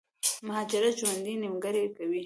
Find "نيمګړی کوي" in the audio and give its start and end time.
1.41-2.19